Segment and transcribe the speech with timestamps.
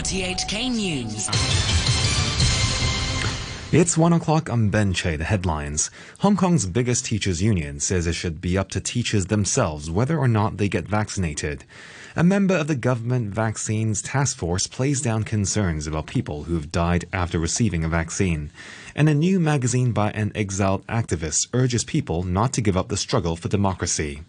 [0.00, 1.28] RTHK News.
[3.70, 5.90] It's one o'clock on Ben Che, the headlines.
[6.20, 10.26] Hong Kong's biggest teachers union says it should be up to teachers themselves whether or
[10.26, 11.64] not they get vaccinated.
[12.16, 16.72] A member of the government vaccines task force plays down concerns about people who have
[16.72, 18.50] died after receiving a vaccine.
[18.94, 22.96] And a new magazine by an exiled activist urges people not to give up the
[22.96, 24.22] struggle for democracy.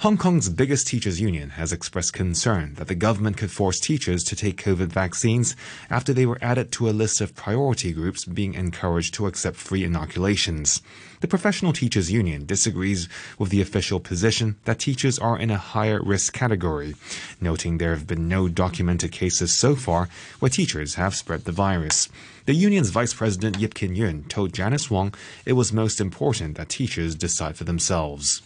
[0.00, 4.34] Hong Kong's biggest teachers union has expressed concern that the government could force teachers to
[4.34, 5.54] take COVID vaccines
[5.90, 9.84] after they were added to a list of priority groups being encouraged to accept free
[9.84, 10.80] inoculations.
[11.20, 16.02] The professional teachers union disagrees with the official position that teachers are in a higher
[16.02, 16.94] risk category,
[17.38, 22.08] noting there have been no documented cases so far where teachers have spread the virus.
[22.46, 25.12] The union's vice president Yip Kin Yuen told Janice Wong
[25.44, 28.40] it was most important that teachers decide for themselves.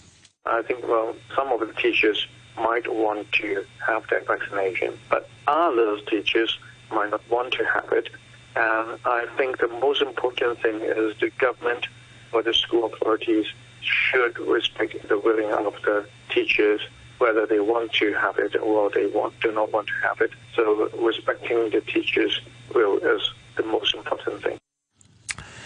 [0.47, 2.27] I think, well, some of the teachers
[2.57, 6.59] might want to have that vaccination, but other teachers
[6.91, 8.11] might not want to have it.
[8.55, 11.89] And I think the most important thing is the government
[12.33, 13.47] or the school authorities
[13.81, 16.81] should respect the willing of the teachers
[17.19, 20.31] whether they want to have it or they want do not want to have it.
[20.55, 22.41] So respecting the teachers'
[22.75, 23.23] will is
[23.57, 24.59] the most important thing.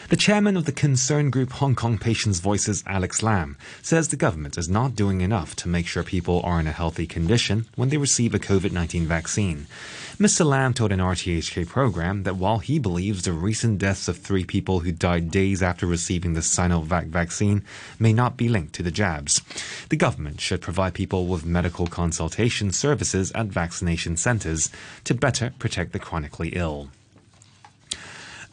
[0.09, 4.57] The chairman of the concern group Hong Kong Patients Voices, Alex Lam, says the government
[4.57, 7.99] is not doing enough to make sure people are in a healthy condition when they
[7.99, 9.67] receive a COVID 19 vaccine.
[10.17, 10.47] Mr.
[10.47, 14.81] Lam told an RTHK program that while he believes the recent deaths of three people
[14.81, 17.63] who died days after receiving the Sinovac vaccine
[17.99, 19.43] may not be linked to the jabs,
[19.91, 24.71] the government should provide people with medical consultation services at vaccination centers
[25.05, 26.89] to better protect the chronically ill.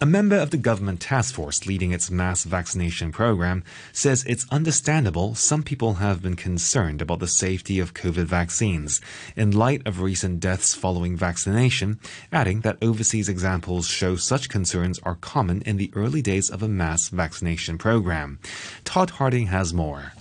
[0.06, 5.34] A member of the government task force leading its mass vaccination program says it's understandable
[5.34, 9.02] some people have been concerned about the safety of COVID vaccines
[9.36, 12.00] in light of recent deaths following vaccination,
[12.31, 16.67] adding that overseas examples show such concerns are common in the early days of a
[16.67, 18.37] mass vaccination program.
[18.83, 20.14] Todd Harding has more.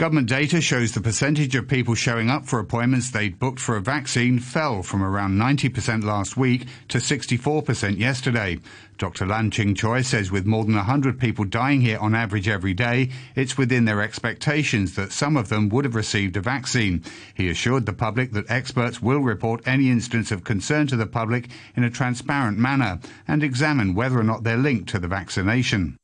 [0.00, 3.82] Government data shows the percentage of people showing up for appointments they'd booked for a
[3.82, 8.58] vaccine fell from around 90% last week to 64% yesterday.
[8.96, 9.26] Dr.
[9.26, 13.10] Lam Ching Choi says with more than 100 people dying here on average every day,
[13.36, 17.04] it's within their expectations that some of them would have received a vaccine.
[17.34, 21.50] He assured the public that experts will report any instance of concern to the public
[21.76, 25.99] in a transparent manner and examine whether or not they're linked to the vaccination.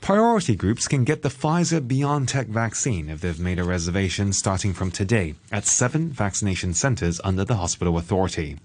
[0.00, 4.90] Priority groups can get the Pfizer BioNTech vaccine if they've made a reservation starting from
[4.90, 8.56] today at seven vaccination centers under the hospital authority.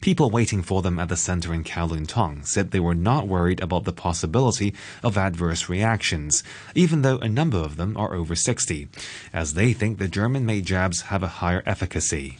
[0.00, 3.60] People waiting for them at the center in Kowloon Tong said they were not worried
[3.60, 4.72] about the possibility
[5.02, 6.42] of adverse reactions,
[6.74, 8.88] even though a number of them are over 60,
[9.32, 12.38] as they think the German made jabs have a higher efficacy.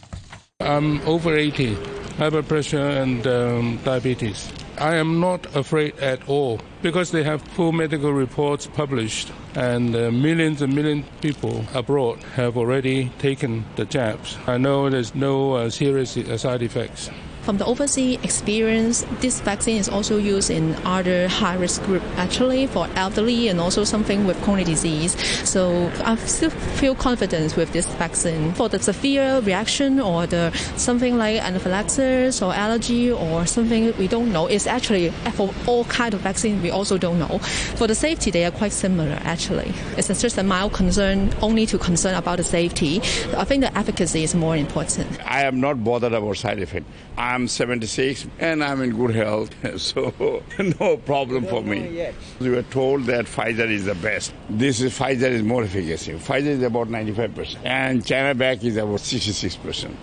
[0.61, 1.75] I'm over 80,
[2.17, 4.51] high blood pressure and um, diabetes.
[4.77, 10.11] I am not afraid at all because they have full medical reports published, and uh,
[10.11, 14.37] millions and millions of people abroad have already taken the jabs.
[14.47, 17.09] I know there's no uh, serious side effects.
[17.41, 22.67] From the overseas experience, this vaccine is also used in other high risk group, actually
[22.67, 25.15] for elderly and also something with chronic disease.
[25.47, 28.53] So I still feel confident with this vaccine.
[28.53, 34.31] For the severe reaction or the something like anaphylaxis or allergy or something we don't
[34.31, 37.39] know, it's actually for all kind of vaccine we also don't know.
[37.75, 39.73] For the safety, they are quite similar actually.
[39.97, 42.97] It's just a mild concern, only to concern about the safety.
[43.37, 45.07] I think the efficacy is more important.
[45.25, 46.85] I am not bothered about side effect.
[47.29, 50.41] I'm 76 and I'm in good health, so
[50.79, 52.11] no problem for me.
[52.39, 54.33] We were told that Pfizer is the best.
[54.49, 56.13] This is Pfizer is more efficacy.
[56.13, 59.95] Pfizer is about 95%, and Sinovac is about 66%.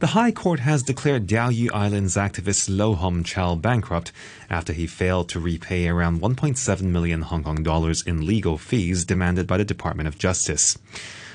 [0.00, 4.10] The High Court has declared Diaoyu Islands activist Low Hom Chow bankrupt
[4.50, 9.46] after he failed to repay around 1.7 million Hong Kong dollars in legal fees demanded
[9.46, 10.76] by the Department of Justice.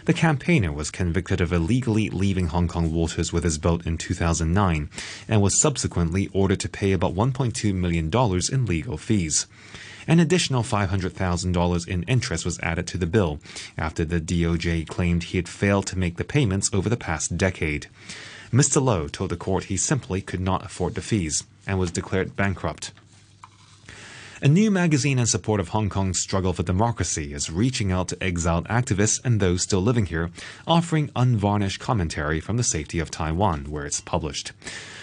[0.07, 4.89] The campaigner was convicted of illegally leaving Hong Kong waters with his boat in 2009
[5.27, 8.09] and was subsequently ordered to pay about $1.2 million
[8.53, 9.47] in legal fees.
[10.07, 13.41] An additional $500,000 in interest was added to the bill
[13.77, 17.87] after the DOJ claimed he had failed to make the payments over the past decade.
[18.49, 18.81] Mr.
[18.81, 22.93] Low told the court he simply could not afford the fees and was declared bankrupt.
[24.39, 28.23] A new magazine in support of Hong Kong's struggle for democracy is reaching out to
[28.23, 30.29] exiled activists and those still living here,
[30.67, 34.51] offering unvarnished commentary from the safety of Taiwan, where it's published.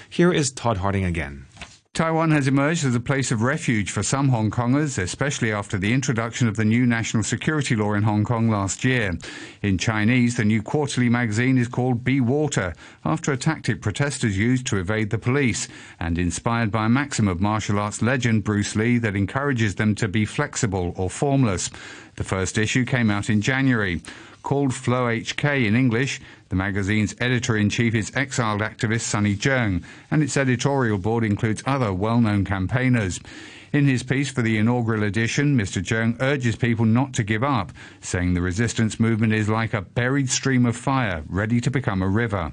[0.09, 1.47] Here is Todd Harding again.
[1.95, 5.93] Taiwan has emerged as a place of refuge for some Hong Kongers, especially after the
[5.93, 9.17] introduction of the new national security law in Hong Kong last year.
[9.63, 12.75] In Chinese, the new quarterly magazine is called Be Water,
[13.05, 15.69] after a tactic protesters used to evade the police,
[16.01, 20.09] and inspired by a maxim of martial arts legend Bruce Lee that encourages them to
[20.09, 21.71] be flexible or formless.
[22.17, 24.03] The first issue came out in January.
[24.45, 26.21] Called Flow HK in English,
[26.51, 31.63] the magazine's editor in chief is exiled activist Sunny Cheung, and its editorial board includes
[31.65, 33.19] other well known campaigners.
[33.73, 35.83] In his piece for the inaugural edition, Mr.
[35.83, 40.29] Cheung urges people not to give up, saying the resistance movement is like a buried
[40.29, 42.53] stream of fire ready to become a river.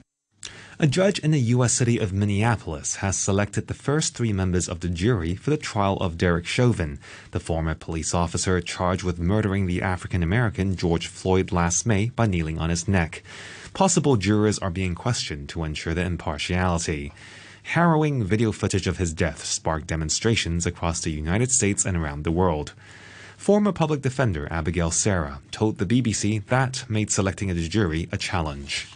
[0.80, 1.74] A judge in the U.S.
[1.74, 5.98] city of Minneapolis has selected the first three members of the jury for the trial
[5.98, 6.98] of Derek Chauvin,
[7.32, 12.26] the former police officer charged with murdering the African American George Floyd last May by
[12.26, 13.22] kneeling on his neck.
[13.74, 17.12] Possible jurors are being questioned to ensure their impartiality.
[17.64, 22.32] Harrowing video footage of his death sparked demonstrations across the United States and around the
[22.32, 22.74] world.
[23.38, 28.88] Former public defender Abigail Serra told the BBC that made selecting a jury a challenge.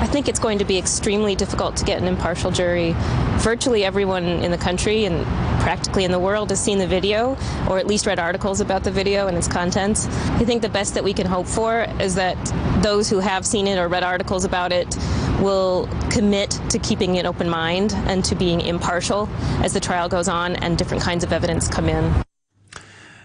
[0.00, 2.94] I think it's going to be extremely difficult to get an impartial jury.
[3.36, 5.26] Virtually everyone in the country and
[5.60, 7.36] practically in the world has seen the video
[7.68, 10.06] or at least read articles about the video and its contents.
[10.06, 12.36] I think the best that we can hope for is that
[12.82, 14.96] those who have seen it or read articles about it
[15.38, 19.28] will commit to keeping an open mind and to being impartial
[19.62, 22.24] as the trial goes on and different kinds of evidence come in.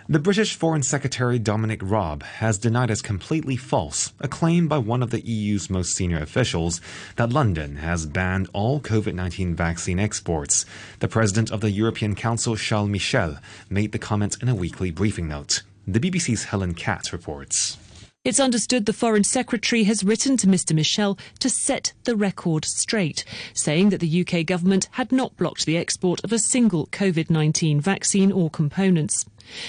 [0.07, 5.01] The British Foreign Secretary Dominic Raab has denied as completely false a claim by one
[5.01, 6.79] of the EU's most senior officials
[7.15, 10.63] that London has banned all COVID 19 vaccine exports.
[10.99, 15.27] The president of the European Council, Charles Michel, made the comment in a weekly briefing
[15.27, 15.63] note.
[15.87, 17.77] The BBC's Helen Catt reports.
[18.25, 23.23] It's understood the Foreign Secretary has written to Mr Michel to set the record straight,
[23.53, 27.79] saying that the UK government had not blocked the export of a single COVID 19
[27.79, 29.27] vaccine or components.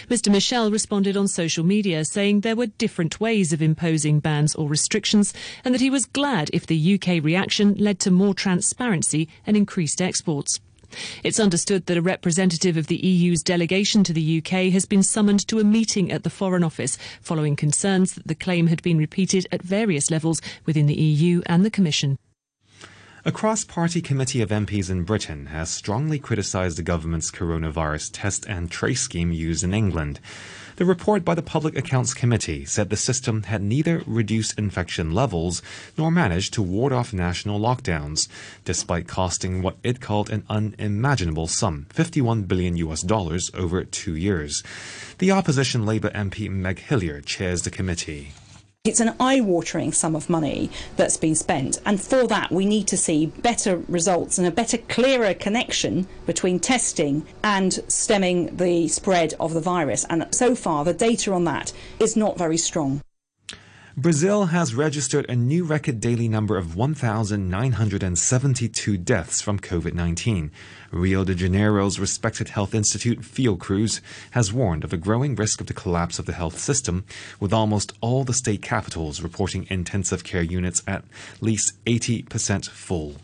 [0.08, 4.70] Mr Michel responded on social media saying there were different ways of imposing bans or
[4.70, 9.54] restrictions and that he was glad if the UK reaction led to more transparency and
[9.54, 10.60] increased exports.
[11.22, 15.46] It's understood that a representative of the EU's delegation to the UK has been summoned
[15.48, 19.46] to a meeting at the Foreign Office following concerns that the claim had been repeated
[19.52, 22.18] at various levels within the EU and the Commission.
[23.24, 28.46] A cross party committee of MPs in Britain has strongly criticised the government's coronavirus test
[28.46, 30.20] and trace scheme used in England.
[30.76, 35.62] The report by the Public Accounts Committee said the system had neither reduced infection levels
[35.96, 38.28] nor managed to ward off national lockdowns,
[38.66, 44.62] despite costing what it called an unimaginable sum 51 billion US dollars over two years.
[45.16, 48.34] The opposition Labour MP Meg Hillier chairs the committee.
[48.86, 52.86] It's an eye watering sum of money that's been spent, and for that, we need
[52.86, 59.34] to see better results and a better, clearer connection between testing and stemming the spread
[59.40, 60.06] of the virus.
[60.08, 63.00] And so far, the data on that is not very strong.
[63.98, 70.50] Brazil has registered a new record daily number of 1,972 deaths from COVID 19.
[70.90, 74.02] Rio de Janeiro's respected health institute, Fiocruz,
[74.32, 77.06] has warned of a growing risk of the collapse of the health system,
[77.40, 81.02] with almost all the state capitals reporting intensive care units at
[81.40, 83.14] least 80% full.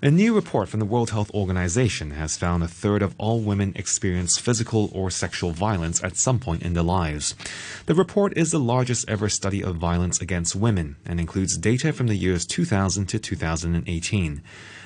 [0.00, 3.72] A new report from the World Health Organization has found a third of all women
[3.74, 7.34] experience physical or sexual violence at some point in their lives.
[7.86, 12.06] The report is the largest ever study of violence against women and includes data from
[12.06, 14.40] the years 2000 to 2018.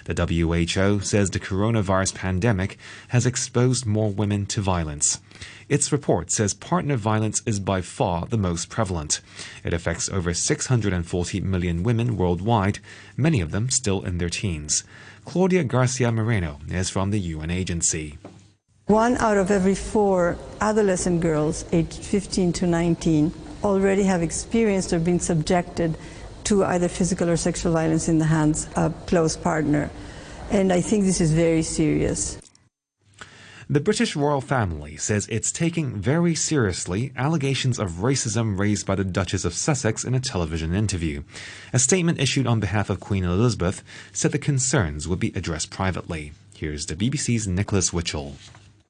[0.04, 2.78] The WHO says the coronavirus pandemic
[3.08, 5.20] has exposed more women to violence.
[5.68, 9.20] Its report says partner violence is by far the most prevalent.
[9.64, 12.78] It affects over 640 million women worldwide,
[13.16, 14.84] many of them still in their teens.
[15.24, 18.18] Claudia Garcia Moreno is from the UN agency.
[18.86, 23.32] One out of every four adolescent girls aged 15 to 19
[23.62, 25.96] already have experienced or been subjected
[26.44, 29.90] to either physical or sexual violence in the hands of a close partner.
[30.50, 32.38] And I think this is very serious.
[33.70, 39.04] The British royal family says it's taking very seriously allegations of racism raised by the
[39.04, 41.22] Duchess of Sussex in a television interview.
[41.72, 43.82] A statement issued on behalf of Queen Elizabeth
[44.12, 46.32] said the concerns would be addressed privately.
[46.54, 48.34] Here's the BBC's Nicholas Witchell.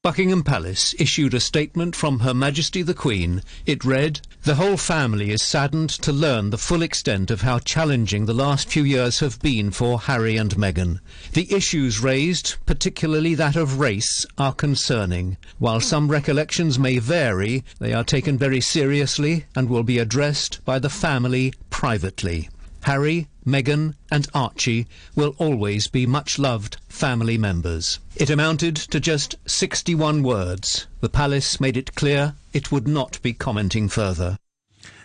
[0.03, 3.41] Buckingham Palace issued a statement from Her Majesty the Queen.
[3.67, 8.27] It read, The whole family is saddened to learn the full extent of how challenging
[8.27, 10.99] the last few years have been for Harry and Meghan.
[11.35, 15.37] The issues raised, particularly that of race, are concerning.
[15.61, 20.81] While some recollections may vary, they are taken very seriously and will be addressed by
[20.81, 22.49] the family privately.
[22.83, 27.99] Harry, Meghan, and Archie will always be much loved family members.
[28.17, 30.87] It amounted to just 61 words.
[31.01, 34.37] The palace made it clear it would not be commenting further.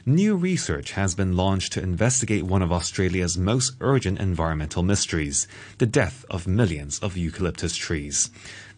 [0.06, 5.48] New research has been launched to investigate one of Australia's most urgent environmental mysteries
[5.80, 8.30] the death of millions of eucalyptus trees.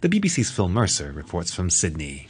[0.02, 2.30] The BBC's Phil Mercer reports from Sydney.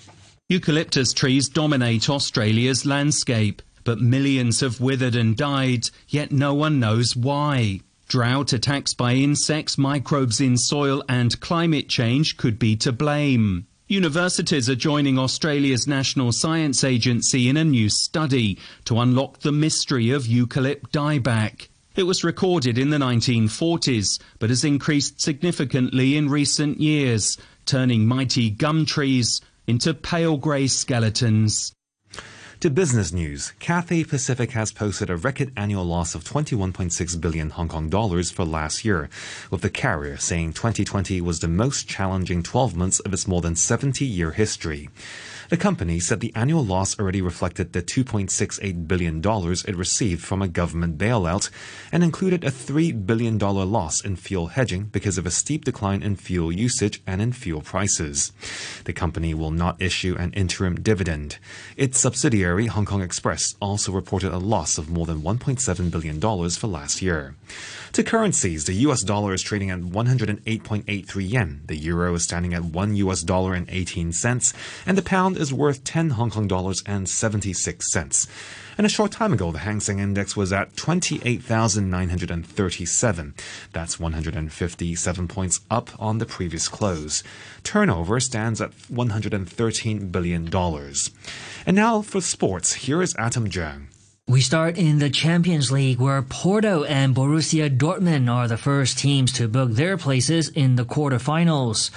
[0.49, 7.15] Eucalyptus trees dominate Australia's landscape, but millions have withered and died, yet no one knows
[7.15, 7.79] why.
[8.07, 13.65] Drought, attacks by insects, microbes in soil, and climate change could be to blame.
[13.87, 20.11] Universities are joining Australia's National Science Agency in a new study to unlock the mystery
[20.11, 21.67] of eucalypt dieback.
[21.95, 28.51] It was recorded in the 1940s, but has increased significantly in recent years, turning mighty
[28.51, 31.73] gum trees into pale grey skeletons.
[32.61, 37.69] To business news, Cathay Pacific has posted a record annual loss of 21.6 billion Hong
[37.69, 39.09] Kong dollars for last year,
[39.49, 43.55] with the carrier saying 2020 was the most challenging 12 months of its more than
[43.55, 44.89] 70 year history.
[45.49, 50.47] The company said the annual loss already reflected the $2.68 billion it received from a
[50.47, 51.49] government bailout
[51.91, 56.17] and included a $3 billion loss in fuel hedging because of a steep decline in
[56.17, 58.31] fuel usage and in fuel prices.
[58.85, 61.39] The company will not issue an interim dividend.
[61.75, 66.67] Its subsidiary, Hong Kong Express, also reported a loss of more than $1.7 billion for
[66.67, 67.33] last year.
[67.93, 72.65] To currencies, the US dollar is trading at 108.83 yen, the euro is standing at
[72.65, 74.53] 1 US dollar and 18 cents,
[74.85, 78.27] and the pound is worth 10 Hong Kong dollars and 76 cents.
[78.77, 83.33] And a short time ago, the Hang Seng Index was at 28,937.
[83.73, 87.23] That's 157 points up on the previous close.
[87.63, 90.53] Turnover stands at $113 billion.
[91.65, 93.87] And now for sports, here is Atom Jung.
[94.29, 99.33] We start in the Champions League where Porto and Borussia Dortmund are the first teams
[99.33, 101.89] to book their places in the quarterfinals.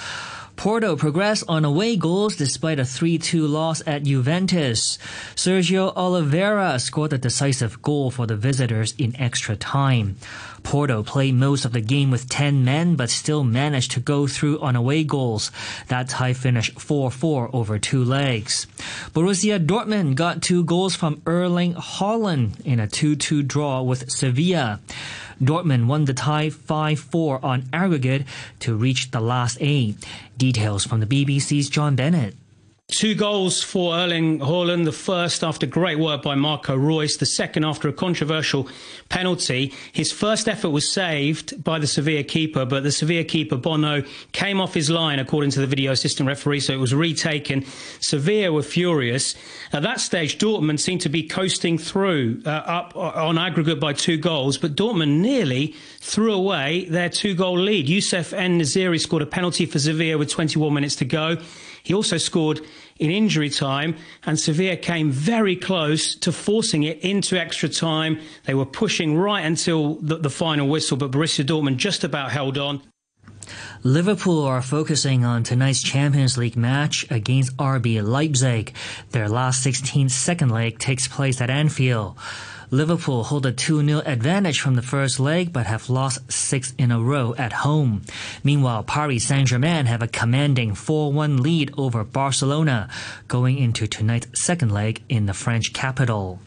[0.55, 4.97] Porto progressed on away goals despite a 3-2 loss at Juventus.
[5.35, 10.15] Sergio Oliveira scored the decisive goal for the visitors in extra time.
[10.63, 14.59] Porto played most of the game with 10 men but still managed to go through
[14.61, 15.51] on away goals.
[15.89, 18.65] That tie finished 4-4 over two legs.
[19.13, 24.79] Borussia Dortmund got two goals from Erling Haaland in a 2-2 draw with Sevilla.
[25.41, 28.25] Dortmund won the tie 5-4 on aggregate
[28.59, 29.97] to reach the last eight.
[30.37, 32.35] Details from the BBC's John Bennett.
[32.93, 34.85] Two goals for Erling Haaland.
[34.85, 38.69] The first after great work by Marco Reus, The second after a controversial
[39.09, 39.73] penalty.
[39.91, 44.61] His first effort was saved by the Sevilla keeper, but the Sevilla keeper Bono came
[44.61, 47.65] off his line according to the video assistant referee, so it was retaken.
[47.99, 49.33] Sevilla were furious.
[49.71, 54.17] At that stage, Dortmund seemed to be coasting through uh, up on aggregate by two
[54.17, 57.89] goals, but Dortmund nearly threw away their two-goal lead.
[57.89, 61.37] Youssef En-Nesyri scored a penalty for Sevilla with 21 minutes to go.
[61.83, 62.61] He also scored
[62.99, 63.95] in injury time,
[64.25, 68.19] and Sevilla came very close to forcing it into extra time.
[68.45, 72.57] They were pushing right until the, the final whistle, but Borussia Dortmund just about held
[72.57, 72.81] on.
[73.83, 78.73] Liverpool are focusing on tonight's Champions League match against RB Leipzig.
[79.11, 82.17] Their last 16 second leg takes place at Anfield.
[82.73, 86.99] Liverpool hold a 2-0 advantage from the first leg but have lost six in a
[86.99, 88.01] row at home.
[88.43, 92.89] Meanwhile, Paris Saint-Germain have a commanding 4-1 lead over Barcelona
[93.27, 96.39] going into tonight's second leg in the French capital.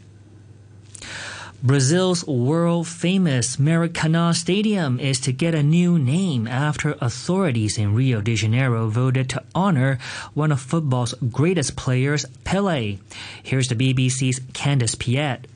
[1.62, 8.21] Brazil's world famous Maracanã Stadium is to get a new name after authorities in Rio
[8.21, 10.00] de Janeiro voted to honor
[10.35, 12.99] one of football's greatest players, Pele.
[13.45, 15.47] Here's the BBC's Candice Piette.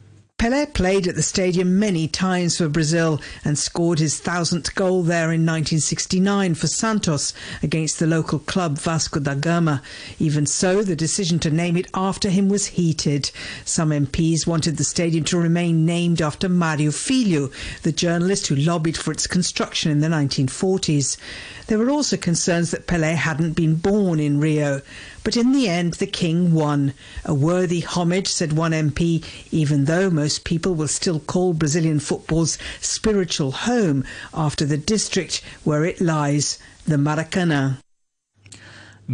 [0.40, 5.32] Pelé played at the stadium many times for Brazil and scored his thousandth goal there
[5.32, 9.82] in 1969 for Santos against the local club Vasco da Gama.
[10.18, 13.30] Even so, the decision to name it after him was heated.
[13.66, 17.50] Some MPs wanted the stadium to remain named after Mario Filho,
[17.82, 21.18] the journalist who lobbied for its construction in the 1940s.
[21.66, 24.80] There were also concerns that Pelé hadn't been born in Rio.
[25.22, 26.94] But in the end, the king won.
[27.24, 32.56] A worthy homage, said one MP, even though most people will still call Brazilian football's
[32.80, 37.76] spiritual home after the district where it lies, the Maracanã.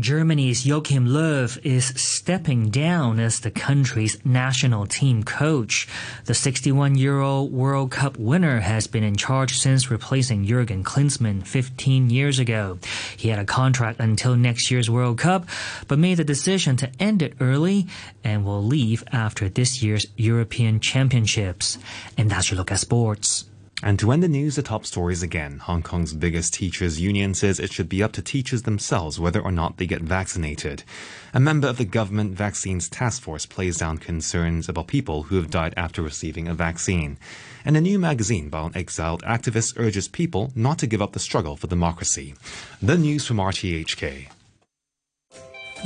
[0.01, 5.89] Germany's Joachim Löw is stepping down as the country's national team coach.
[6.27, 11.47] The 61 year old World Cup winner has been in charge since replacing Jurgen Klinsmann
[11.47, 12.79] 15 years ago.
[13.17, 15.49] He had a contract until next year's World Cup,
[15.89, 17.87] but made the decision to end it early
[18.23, 21.79] and will leave after this year's European Championships.
[22.19, 23.47] And that's your look at sports.
[23.83, 25.59] And to end the news, the top stories again.
[25.59, 29.53] Hong Kong's biggest teachers union says it should be up to teachers themselves whether or
[29.53, 30.83] not they get vaccinated.
[31.35, 35.51] A member of the government vaccines task force plays down concerns about people who have
[35.51, 37.19] died after receiving a vaccine.
[37.67, 41.19] And a new magazine by an exiled activist urges people not to give up the
[41.19, 42.35] struggle for democracy.
[42.81, 44.29] The news from RTHK.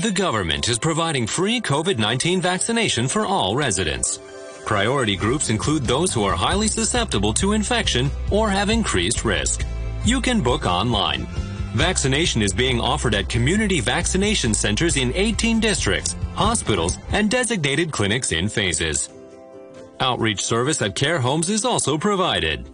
[0.01, 4.21] The government is providing free COVID-19 vaccination for all residents.
[4.65, 9.67] Priority groups include those who are highly susceptible to infection or have increased risk.
[10.05, 11.27] You can book online.
[11.75, 18.33] Vaccination is being offered at community vaccination centers in 18 districts, hospitals, and designated clinics
[18.33, 19.09] in phases.
[20.01, 22.69] Outreach service at care homes is also provided.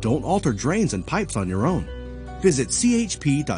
[0.00, 1.86] Don't alter drains and pipes on your own.
[2.40, 3.52] Visit chp.gov.hk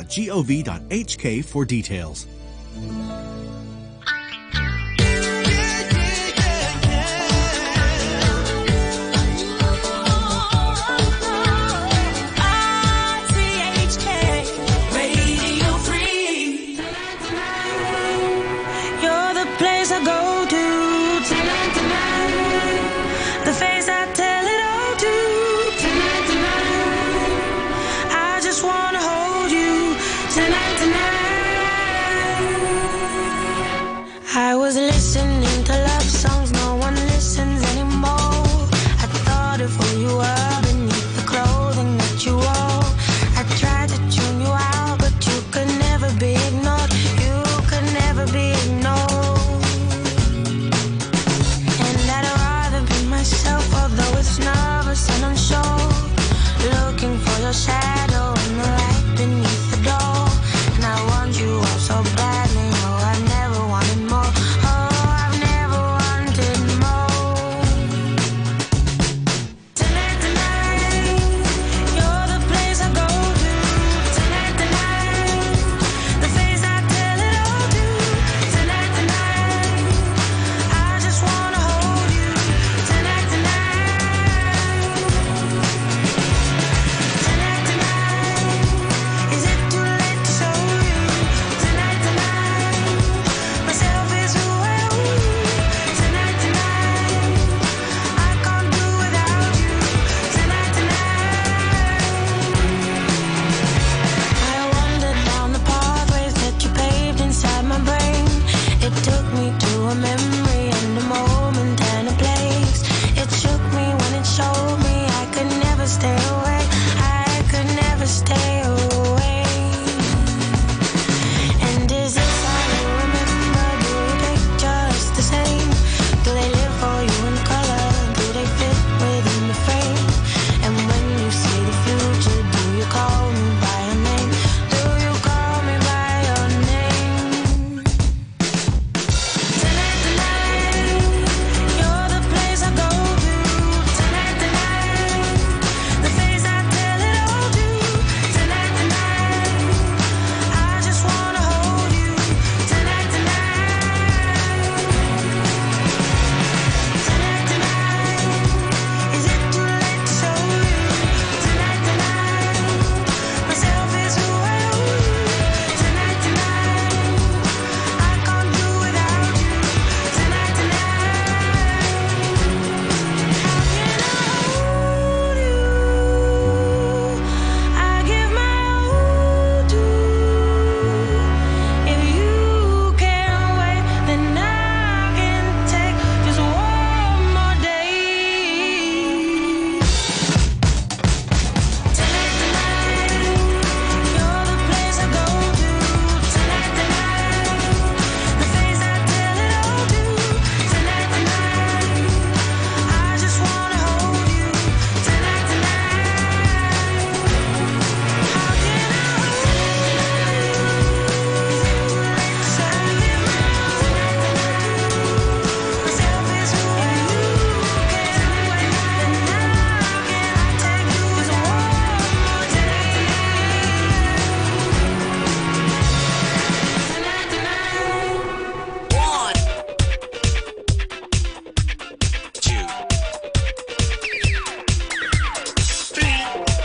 [1.45, 2.27] for details.